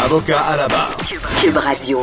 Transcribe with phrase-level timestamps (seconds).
[0.00, 0.96] Avocat à la barre.
[1.40, 2.02] Cube Radio.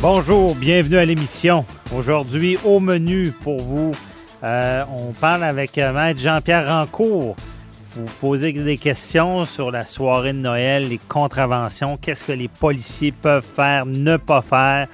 [0.00, 1.64] Bonjour, bienvenue à l'émission.
[1.94, 3.94] Aujourd'hui, au menu pour vous,
[4.44, 7.36] euh, on parle avec euh, Maître Jean-Pierre Rancourt.
[7.96, 13.12] Vous posez des questions sur la soirée de Noël, les contraventions, qu'est-ce que les policiers
[13.12, 14.88] peuvent faire, ne pas faire.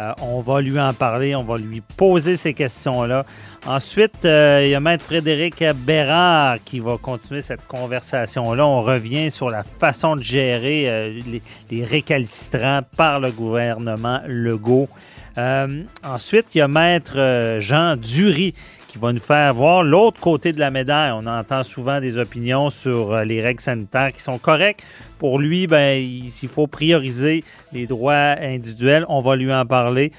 [0.00, 3.26] Euh, on va lui en parler, on va lui poser ces questions-là.
[3.66, 8.66] Ensuite, il y a Maître Frédéric Bérard qui va continuer cette conversation-là.
[8.66, 14.88] On revient sur la façon de gérer les, les, récalcitrants par le gouvernement Legault.
[15.36, 18.54] ensuite, il y a Maître Jean Dury
[18.90, 21.12] qui va nous faire voir l'autre côté de la médaille.
[21.12, 24.84] On entend souvent des opinions sur euh, les règles sanitaires qui sont correctes.
[25.18, 29.06] Pour lui, ben, il faut prioriser les droits individuels.
[29.08, 30.10] On va lui en parler.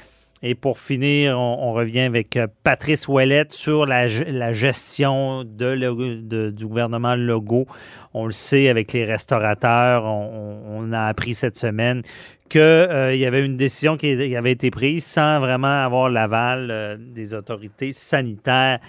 [0.43, 7.15] Et pour finir, on, revient avec euh, Patrice Ouellette sur la, gestion de, du gouvernement
[7.15, 7.67] Legault.
[8.13, 12.01] On le sait avec les restaurateurs, on, a appris cette semaine
[12.49, 16.97] qu'il euh, y avait une décision qui avait été prise sans vraiment avoir l'aval euh,
[16.99, 18.79] des autorités sanitaires.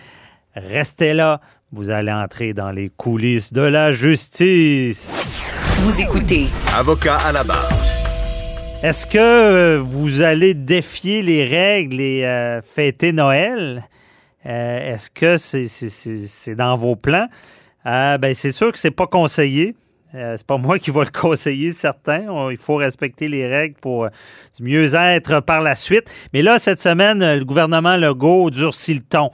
[0.56, 5.06] Restez là, vous allez entrer dans les coulisses de la justice.
[5.80, 6.46] Vous écoutez.
[6.74, 7.81] Avocat à la barre.
[8.82, 13.84] Est-ce que euh, vous allez défier les règles et euh, fêter Noël?
[14.44, 17.28] Euh, est-ce que c'est dans vos plans?
[17.84, 19.76] ben, c'est sûr que c'est pas conseillé.
[20.12, 22.50] c'est pas moi qui vais le conseiller, certain.
[22.50, 24.08] il faut respecter les règles pour
[24.58, 26.12] mieux être par la suite.
[26.34, 29.30] Mais là, cette semaine, le gouvernement Legault durcit le ton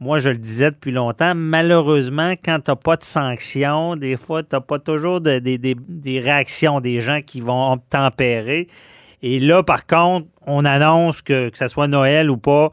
[0.00, 4.42] moi, je le disais depuis longtemps, malheureusement, quand tu n'as pas de sanctions, des fois,
[4.42, 8.68] tu n'as pas toujours des réactions des gens qui vont tempérer.
[9.22, 12.70] Et là, par contre, on annonce que, que ce soit Noël ou pas,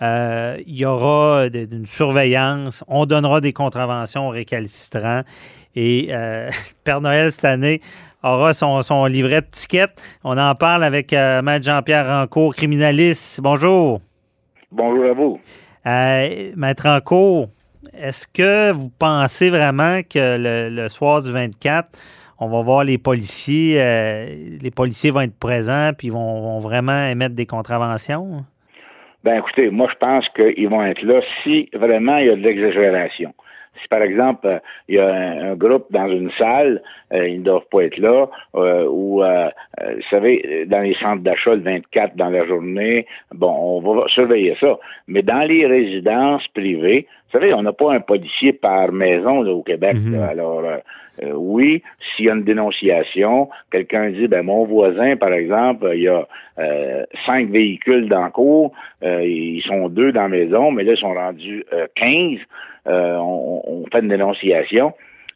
[0.00, 5.22] euh, il y aura une surveillance, on donnera des contraventions aux récalcitrants.
[5.74, 6.50] Et euh,
[6.84, 7.80] Père Noël, cette année,
[8.22, 10.00] aura son, livret de tickets.
[10.24, 13.40] On en parle avec euh, Maître Jean-Pierre Rancourt, criminaliste.
[13.40, 14.00] Bonjour.
[14.70, 15.40] Bonjour à vous.
[15.88, 16.86] Euh, Maître
[17.94, 21.88] est-ce que vous pensez vraiment que le, soir du 24,
[22.38, 24.26] on va voir les policiers, euh,
[24.60, 28.44] les policiers vont être présents puis vont, vraiment émettre des contraventions?
[29.24, 32.42] Ben écoutez, moi je pense qu'ils vont être là si vraiment il y a de
[32.42, 33.32] l'exagération.
[33.80, 36.82] Si par exemple euh, il y a un, groupe dans une salle,
[37.12, 41.62] ils ne doivent pas être là, euh, ou vous savez, dans les centres d'achat le
[41.62, 44.78] 24 dans la journée, bon, on va surveiller ça.
[45.06, 49.62] Mais dans les résidences privées, vous savez, on n'a pas un policier par maison au
[49.62, 49.96] Québec.
[50.02, 50.22] Mhm.
[50.22, 50.62] Alors
[51.34, 51.82] oui,
[52.16, 56.26] s'il y a une dénonciation, quelqu'un dit ben mon voisin, par exemple, il y a
[57.26, 61.14] cinq véhicules dans le cours, ils sont deux dans la maison, mais là, ils sont
[61.14, 61.64] rendus
[61.96, 62.40] quinze.
[62.88, 64.92] Euh, on, fait une dénonciation.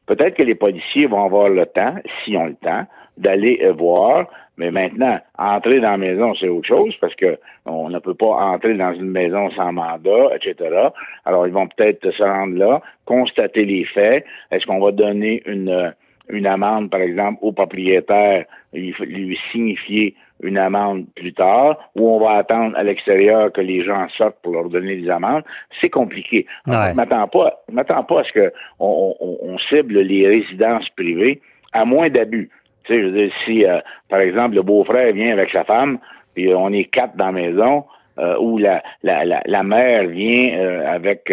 [0.07, 2.87] Peut-être que les policiers vont avoir le temps, s'ils ont le temps,
[3.17, 4.27] d'aller euh, voir.
[4.59, 8.35] Mais maintenant, entrer dans la maison, c'est autre chose parce que on ne peut pas
[8.35, 10.89] entrer dans une maison sans mandat, etc.
[11.25, 14.25] Alors, ils vont peut-être se rendre là, constater les faits.
[14.51, 15.95] Est-ce qu'on va donner une,
[16.29, 22.21] une amende, par exemple, au propriétaire, lui, lui signifier une amende plus tard, ou on
[22.21, 25.45] va attendre à l'extérieur que les gens sortent pour leur donner des amendes,
[25.81, 26.47] c'est compliqué.
[26.67, 26.91] Ouais.
[26.91, 31.41] Je m'attends pas, m'attends pas à ce que on, cible les résidences privées
[31.73, 32.51] à moins d'abus.
[32.85, 35.99] Tu sais, je veux dire, si euh, par exemple le beau-frère vient avec sa femme,
[36.35, 37.85] puis on est quatre dans la maison,
[38.19, 41.33] euh, ou la, la, la, mère vient euh, avec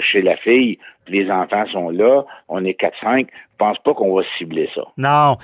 [0.00, 4.14] chez la fille, les enfants sont là, on est quatre cinq, je pense pas qu'on
[4.14, 4.82] va cibler ça.
[4.98, 5.36] Non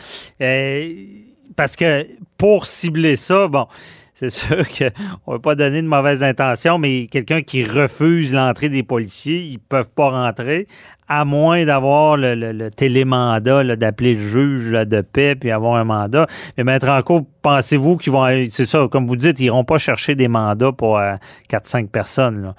[1.56, 2.06] parce que
[2.38, 3.66] pour cibler ça, bon,
[4.14, 8.68] c'est sûr qu'on ne va pas donner de mauvaises intentions, mais quelqu'un qui refuse l'entrée
[8.68, 10.66] des policiers, ils ne peuvent pas rentrer,
[11.08, 16.26] à moins d'avoir le, télémandat, d'appeler le juge de paix puis avoir un mandat.
[16.56, 20.14] Mais Maître cours, pensez-vous qu'ils vont, c'est ça, comme vous dites, ils n'iront pas chercher
[20.14, 20.98] des mandats pour
[21.50, 22.54] 4-5 euh, personnes.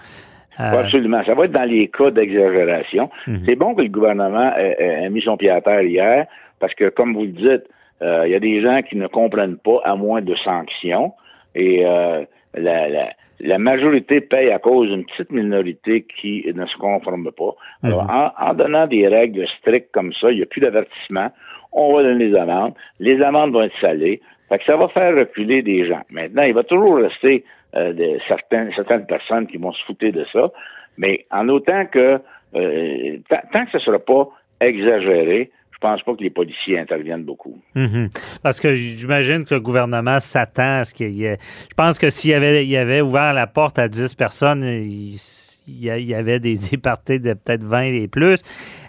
[0.60, 1.22] Euh, absolument.
[1.26, 3.10] Ça va être dans les cas d'exagération.
[3.28, 3.38] Mhm.
[3.46, 6.28] C'est bon que le gouvernement ait, mis son pied à terre hier,
[6.60, 7.68] parce que, comme vous le dites,
[8.02, 11.14] il y a des gens qui ne comprennent pas à moins de sanctions.
[11.56, 13.10] Et euh, la, la,
[13.40, 17.56] la, majorité paye à cause d'une petite minorité qui ne se conforme pas.
[17.84, 18.10] Alors, mhm.
[18.10, 21.32] en, en, donnant des règles strictes comme ça, il n'y a plus d'avertissement.
[21.72, 22.74] On va donner des amendes.
[23.00, 24.22] Les amendes vont être salées.
[24.50, 26.02] Fait que ça va faire reculer des gens.
[26.10, 27.44] Maintenant, il va toujours rester
[27.76, 30.52] euh, de, certaines, certaines personnes qui vont se fouter de ça,
[30.98, 32.20] mais en autant que
[32.56, 34.30] euh, tant que ce ne sera pas
[34.62, 37.60] exagéré, je pense pas que les policiers interviennent beaucoup.
[37.76, 38.10] Mhm.
[38.42, 41.38] Parce que j'imagine que le gouvernement s'attend à ce qu'il y ait.
[41.70, 45.20] Je pense que s'il avait, il avait ouvert la porte à 10 personnes, il,
[45.68, 48.42] y avait des, des parties de peut-être 20 et plus.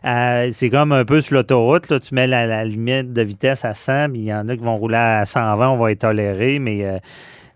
[0.04, 2.00] Euh, c'est comme un peu sur l'autoroute.
[2.00, 4.76] tu mets la, limite de vitesse à 100, mais il y en a qui vont
[4.76, 6.84] rouler à 120, on va être toléré, mais.
[6.84, 6.98] Euh,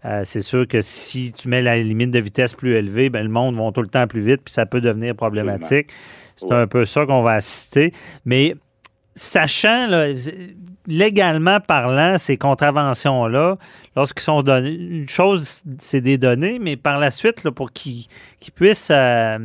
[0.06, 3.28] euh, c'est sûr que si tu mets la limite de vitesse plus élevée, ben, le
[3.28, 5.88] monde va tout le temps plus vite, puis ça peut devenir problématique.
[6.36, 7.92] C'est un peu ça qu'on va assister.
[8.24, 8.54] Mais
[9.20, 9.87] sachant,
[10.87, 13.56] légalement parlant, ces contraventions-là,
[13.94, 18.06] lorsqu'ils sont donnés, une chose, c'est des données, mais par la suite, pour qu'ils
[18.55, 19.38] puissent euh,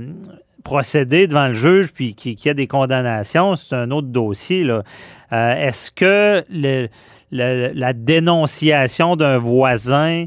[0.63, 4.65] procéder devant le juge puis qu'il y ait des condamnations, c'est un autre dossier.
[4.69, 4.81] Euh,
[5.31, 6.45] est-ce que
[7.31, 10.25] la dénonciation d'un voisin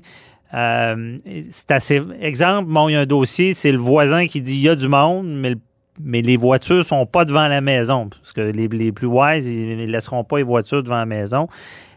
[0.54, 1.18] euh,
[1.50, 2.02] c'est assez.
[2.22, 4.74] Exemple, bon, il y a un dossier, c'est le voisin qui dit il y a
[4.74, 5.58] du monde, mais le
[6.02, 9.86] mais les voitures sont pas devant la maison, parce que les, plus wise, ils ne
[9.86, 11.48] laisseront pas les voitures devant la maison.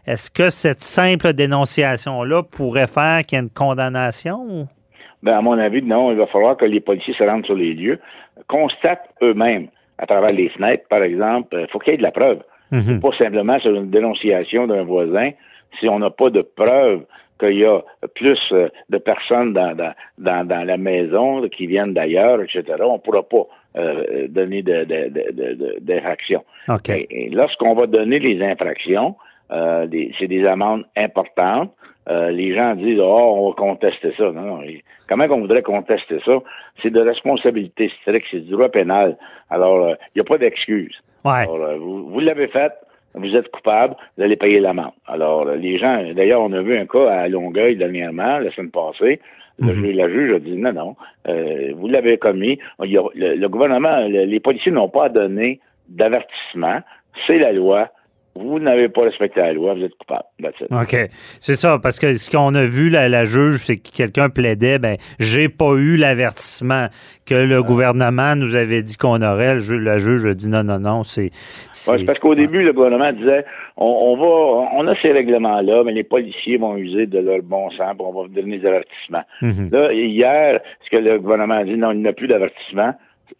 [0.06, 4.66] Est-ce que cette simple dénonciation-là pourrait faire qu'il y ait une condamnation?
[5.22, 6.10] Ben, à mon avis, non.
[6.10, 8.00] Il va falloir que les policiers se rendent sur les lieux,
[8.48, 9.68] constatent eux-mêmes,
[9.98, 12.40] à travers les fenêtres, par exemple, il euh, faut qu'il y ait de la preuve.
[12.72, 13.00] Mhm.
[13.00, 15.30] Pas simplement sur une dénonciation d'un voisin.
[15.78, 17.04] Si on n'a pas de preuve
[17.38, 17.80] qu'il y a
[18.14, 19.76] plus euh, de personnes dans,
[20.18, 26.44] dans, dans, la maison qui viennent d'ailleurs, etc., on ne pourra pas euh, donner d'infractions.
[26.68, 29.16] De, Et, lorsqu'on va donner les infractions,
[29.50, 29.86] euh,
[30.18, 31.72] c'est des amendes importantes.
[32.10, 34.24] Euh, les gens disent Oh, on va contester ça.
[34.24, 34.60] Non, non.
[35.08, 36.32] comment on voudrait contester ça?
[36.82, 39.16] C'est de responsabilité stricte, c'est du droit pénal.
[39.48, 40.94] Alors, il n'y a pas d'excuse.
[41.24, 41.46] Ouais.
[41.78, 42.72] vous, vous l'avez fait,
[43.14, 44.92] vous êtes coupable, vous allez payer l'amende.
[45.06, 49.20] Alors, les gens, d'ailleurs, on a vu un cas à Longueuil dernièrement, la semaine passée.
[49.58, 49.90] Le mhm.
[49.92, 50.96] La juge a dit non, non,
[51.28, 52.58] euh, vous l'avez commis.
[52.80, 56.80] le, gouvernement, les policiers n'ont pas donné d'avertissement.
[57.26, 57.90] C'est la loi
[58.34, 60.24] vous n'avez pas respecté la loi, vous êtes coupable.
[60.70, 60.96] OK.
[61.40, 64.78] C'est ça, parce que ce qu'on a vu, la, la juge, c'est que quelqu'un plaidait,
[64.78, 66.86] ben, j'ai pas eu l'avertissement
[67.26, 67.62] que le ah.
[67.62, 69.56] gouvernement nous avait dit qu'on aurait.
[69.56, 71.30] Le, la juge a dit non, non, non, c'est.
[71.72, 73.44] c'est parce qu'au début, le gouvernement disait,
[73.76, 77.94] on, va, on a ces règlements-là, mais les policiers vont user de leur bon sens,
[77.98, 79.24] on va donner des avertissements.
[79.42, 79.68] Mhm.
[79.72, 82.94] Là, hier, ce que le gouvernement a dit, non, il n'y a plus d'avertissement.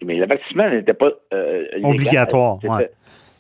[0.05, 2.59] Mais l'avertissement n'était pas euh, obligatoire.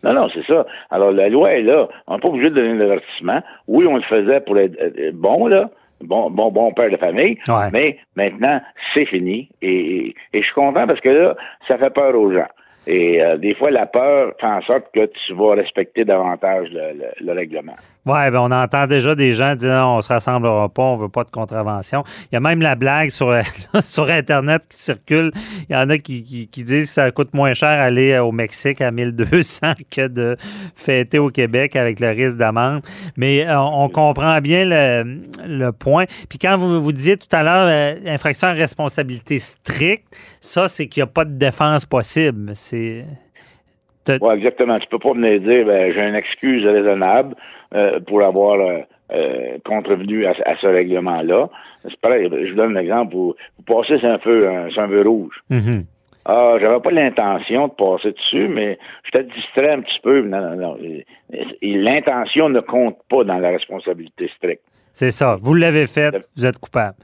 [0.04, 0.66] Non, non, c'est ça.
[0.90, 1.88] Alors, la loi est là.
[2.06, 3.40] On n'est pas obligé de donner l'avertissement.
[3.68, 4.76] Oui, on le faisait pour être
[5.14, 5.70] bon, là.
[6.02, 7.38] Bon, bon, bon père de famille.
[7.72, 8.60] Mais maintenant,
[8.92, 9.48] c'est fini.
[9.62, 11.36] Et, et, je suis content parce que là,
[11.68, 12.48] ça fait peur aux gens.
[12.86, 17.32] Et euh, des fois, la peur fait en sorte que tu vas respecter davantage le,
[17.32, 17.74] règlement.
[18.04, 21.22] Oui, ben on entend déjà des gens dire on se rassemblera pas, on veut pas
[21.22, 22.02] de contravention.
[22.30, 23.32] Il y a même la blague sur,
[23.84, 25.30] sur Internet qui circule.
[25.68, 28.80] Il y en a qui, qui, disent que ça coûte moins cher aller au Mexique
[28.80, 30.36] à 1200 que de
[30.74, 32.82] fêter au Québec avec le risque d'amende.
[33.16, 36.06] Mais euh, on, comprend bien le, le, point.
[36.28, 40.06] Puis quand vous, vous disiez tout à l'heure, euh, infraction à responsabilité stricte,
[40.40, 42.52] ça, c'est qu'il n'y a pas de défense possible.
[44.08, 44.78] Oui, exactement.
[44.78, 47.36] Tu peux pas venir dire ben, j'ai une excuse raisonnable
[47.74, 48.80] euh, pour avoir euh,
[49.12, 51.48] euh, contrevenu à, ce règlement-là.
[51.84, 53.14] C'est pareil, je vous donne un exemple.
[53.14, 53.34] Vous,
[53.66, 55.34] passez c'est un feu, c'est un feu rouge.
[55.50, 55.84] Mm-hmm.
[56.24, 60.22] Ah, j'avais pas l'intention de passer dessus, mais je t'ai distrait un petit peu.
[60.22, 60.76] Non, non, non.
[61.62, 64.62] L'intention ne compte pas dans la responsabilité stricte.
[64.92, 65.36] C'est ça.
[65.40, 66.96] Vous l'avez fait, vous êtes coupable.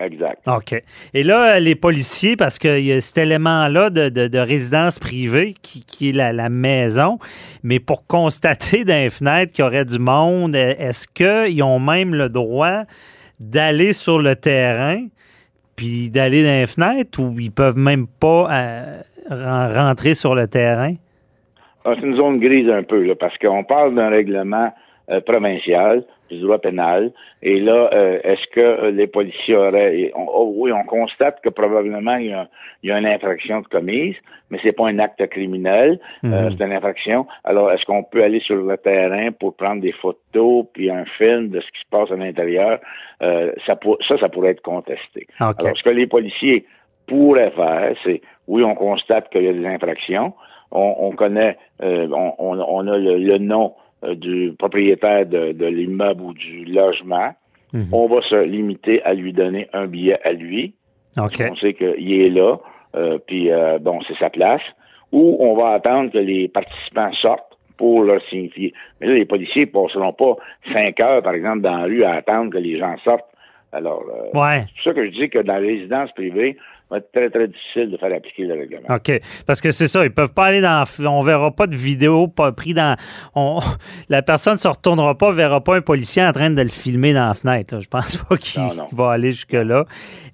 [0.00, 0.42] Exact.
[0.48, 0.74] OK.
[1.14, 6.12] Et là, les policiers, parce qu'il y a cet élément-là de, résidence privée qui, est
[6.12, 7.18] la, maison,
[7.62, 12.14] mais pour constater dans les fenêtres qu'il y aurait du monde, est-ce qu'ils ont même
[12.14, 12.82] le droit
[13.40, 15.06] d'aller sur le terrain
[15.76, 20.94] puis d'aller dans les fenêtres ou ils peuvent même pas euh, rentrer sur le terrain?
[21.84, 24.72] Ah, c'est une zone grise un peu, là, parce qu'on parle d'un règlement
[25.10, 27.12] euh, provincial du droit pénal.
[27.42, 30.12] Et là, euh, est-ce que euh, les policiers auraient...
[30.16, 32.48] oh, oui, on constate que probablement il y, a,
[32.82, 34.16] il y a une infraction de commise,
[34.50, 36.50] mais c'est pas un acte criminel, mhm.
[36.56, 37.26] c'est une infraction.
[37.44, 41.50] Alors, est-ce qu'on peut aller sur le terrain pour prendre des photos puis un film
[41.50, 42.80] de ce qui se passe à l'intérieur?
[43.66, 45.26] ça, ça, ça pourrait être contesté.
[45.40, 46.66] Alors, ce que les policiers
[47.06, 50.34] pourraient faire, c'est, oui, on constate qu'il y a des infractions,
[50.70, 53.83] on, connaît, on, on, a le nom euh,
[54.14, 57.32] du propriétaire de, l'immeuble ou du logement,
[57.72, 57.86] mhm.
[57.92, 60.74] on va se limiter à lui donner un billet à lui.
[61.16, 62.56] On sait qu'il est là,
[62.96, 64.62] euh, puis euh, bon, c'est sa place.
[65.12, 68.72] Ou on va attendre que les participants sortent pour leur signifier.
[69.00, 70.36] Mais là, les policiers ne passeront pas
[70.72, 73.24] cinq heures, par exemple, dans la rue à attendre que les gens sortent.
[73.72, 74.60] Alors, euh, Ouais.
[74.66, 77.30] c'est pour ça que je dis que dans les résidences privées, ça va être très,
[77.30, 78.94] très difficile de faire appliquer le règlement.
[78.94, 79.20] OK.
[79.46, 80.84] Parce que c'est ça, ils peuvent pas aller dans.
[81.06, 82.96] On verra pas de vidéo pas pris dans.
[83.34, 83.60] on-
[84.08, 87.26] la personne se retournera pas, verra pas un policier en train de le filmer dans
[87.26, 87.74] la fenêtre.
[87.74, 87.80] là.
[87.80, 88.62] Je pense pas qu'il
[88.92, 89.84] va aller jusque-là.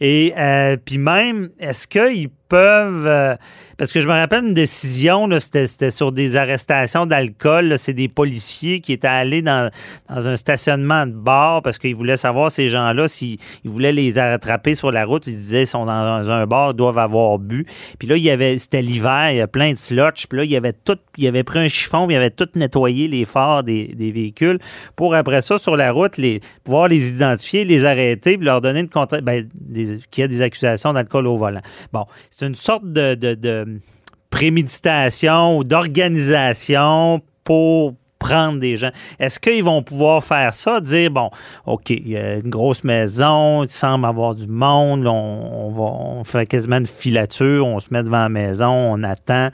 [0.00, 3.06] Et euh, puis même, est-ce qu'ils peuvent.
[3.06, 3.36] euh,
[3.80, 7.78] parce que je me rappelle une décision, c'était, sur des arrestations d'alcool.
[7.78, 9.70] C'est des policiers qui étaient allés dans,
[10.10, 14.74] un stationnement de bar parce qu'ils voulaient savoir ces gens-là, s'ils ils voulaient les attraper
[14.74, 15.26] sur la route.
[15.26, 17.64] Ils disaient ils sont dans un bar, doivent avoir bu.
[17.98, 20.26] Puis là, il y avait, c'était l'hiver, il y a plein de slotch.
[20.26, 22.50] Puis là, il y avait tout, il avait pris un chiffon, puis il avait tout
[22.56, 24.58] nettoyé les phares des, véhicules
[24.94, 28.80] pour après ça, sur la route, les, pouvoir les identifier, les arrêter, puis leur donner
[28.80, 29.48] une contre, ben,
[30.10, 31.62] qu'il y a des accusations d'alcool au volant.
[31.94, 33.69] Bon, c'est une sorte de
[34.30, 38.90] préméditation ou d'organisation pour prendre des gens.
[39.18, 41.30] Est-ce qu'ils vont pouvoir faire ça, dire, bon,
[41.66, 45.82] OK, il y a une grosse maison, il semble avoir du monde, on, on va,
[45.82, 49.48] on fait quasiment une filature, on se met devant la maison, on attend,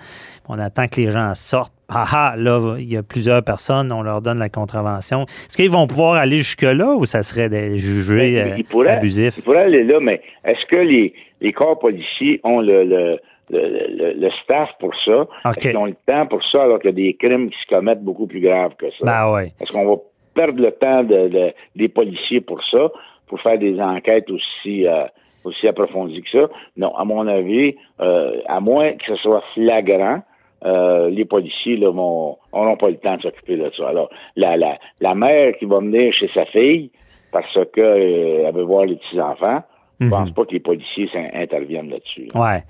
[0.48, 1.72] on attend que les gens sortent.
[1.88, 5.22] Ah ah, là, il y a plusieurs personnes, on leur donne la contravention.
[5.22, 9.34] Est-ce qu'ils vont pouvoir aller jusque-là ou ça serait des jugés Mais euh, abusifs?
[9.38, 13.96] Il pourrait aller là, mais est-ce que les, les corps policiers ont le, le, le,
[13.96, 15.20] le- le staff pour ça?
[15.22, 15.28] OK.
[15.44, 17.66] Est-ce qu'ils ont le temps pour ça alors qu'il y a des crimes qui se
[17.74, 19.04] commettent beaucoup plus graves que ça?
[19.04, 19.52] Ben ouais.
[19.60, 19.96] Est-ce qu'on va
[20.34, 22.90] perdre le temps de, de- des policiers pour ça,
[23.28, 25.04] pour faire des enquêtes aussi, euh,
[25.44, 26.48] aussi approfondies que ça?
[26.76, 30.20] Non, à mon avis, euh, à moins que ce soit flagrant,
[30.64, 33.88] euh, les policiers là, vont n'auront pas le temps de s'occuper de ça.
[33.88, 36.90] Alors, la, la, la mère qui va venir chez sa fille
[37.30, 39.62] parce que euh, elle veut voir les petits-enfants,
[39.98, 42.28] je pense pas que les policiers interviennent là-dessus.
[42.34, 42.64] Ouais.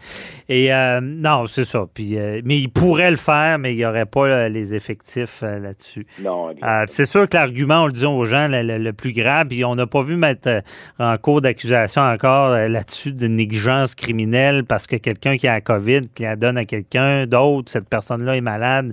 [0.49, 1.87] Et euh, non, c'est ça.
[1.92, 5.40] Puis, euh, mais ils pourraient le faire, mais il n'y aurait pas euh, les effectifs
[5.42, 6.06] euh, là-dessus.
[6.23, 6.50] Non,
[6.87, 9.64] c'est sûr que l'argument, on le dit aux gens, le, le- le plus grave, puis
[9.64, 10.62] on n'a pas vu mettre
[10.99, 16.02] en cours d'accusation encore là-dessus de négligence criminelle parce que quelqu'un qui a la COVID,
[16.14, 18.92] qui la donne à quelqu'un d'autre, cette personne-là est malade,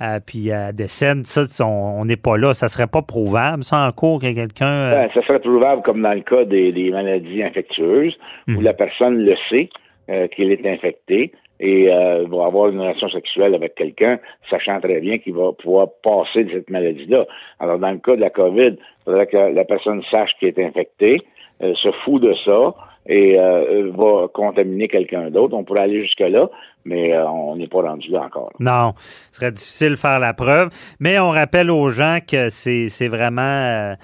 [0.00, 2.54] euh, puis elle décède, ça, on n'est pas là.
[2.54, 4.66] Ça serait pas prouvable, ça, en cours, que quelqu'un...
[4.66, 8.16] euh, Ben, ça serait trouvable comme dans le cas des, des maladies infectieuses,
[8.48, 9.68] où la personne le sait
[10.10, 15.00] euh, qu'il est infecté et euh, va avoir une relation sexuelle avec quelqu'un, sachant très
[15.00, 17.26] bien qu'il va pouvoir passer de cette maladie-là.
[17.58, 20.64] Alors, dans le cas de la COVID, il faudrait que la personne sache qu'il est
[20.64, 21.20] infecté,
[21.60, 22.74] euh, se fout de ça
[23.08, 25.54] et euh, va contaminer quelqu'un d'autre.
[25.56, 26.48] On pourrait aller jusque-là,
[26.84, 28.52] mais euh, on n'est pas rendu là encore.
[28.60, 28.92] Non,
[29.32, 30.68] ce serait difficile de faire la preuve.
[31.00, 33.40] Mais on rappelle aux gens que c'est vraiment.
[33.42, 33.94] euh,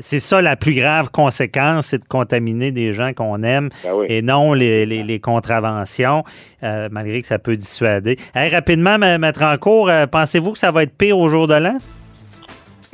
[0.00, 4.06] c'est ça la plus grave conséquence, c'est de contaminer des gens qu'on aime Ben oui.
[4.08, 6.22] et non les, les- les contraventions,
[6.62, 8.16] malgré que ça peut dissuader.
[8.34, 11.78] Hey, rapidement, Maître en cours, pensez-vous que ça va être pire au jour de l'an?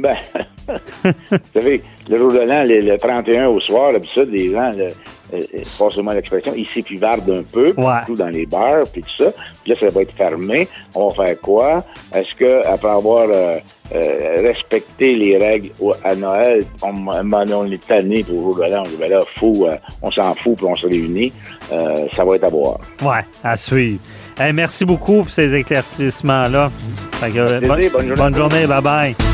[0.00, 0.16] Ben,
[0.66, 4.88] vous savez, le jour de l'an, le, le 31 au soir, l'habitude, les gens, le,
[5.32, 7.98] euh, euh, passez-moi l'expression, ils s'épivardent un peu, Ouais.
[8.06, 9.32] surtout dans les bars, puis tout ça.
[9.62, 10.68] Puis là, ça va être fermé.
[10.94, 11.84] On va faire quoi?
[12.14, 13.58] Est-ce que après avoir euh,
[13.94, 15.70] euh, respecté les règles
[16.04, 20.10] à Noël, on, on, est tanné pour l'an, on dit, ben là, fou, euh, on
[20.10, 21.32] s'en fout, puis on se réunit.
[21.72, 22.78] Euh, ça va être à voir.
[23.02, 24.00] Ouais, à suivre.
[24.38, 26.70] Hey, merci beaucoup pour ces éclaircissements-là.
[27.20, 27.60] Plaisir.
[27.60, 28.14] Bonne journée.
[28.16, 29.33] bonne journée, bye bye.